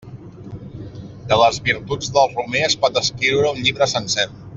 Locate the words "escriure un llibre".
3.03-3.89